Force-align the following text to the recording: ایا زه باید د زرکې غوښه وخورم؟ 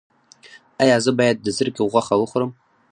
ایا 0.83 0.97
زه 1.05 1.11
باید 1.19 1.37
د 1.41 1.47
زرکې 1.57 1.83
غوښه 1.91 2.15
وخورم؟ 2.17 2.51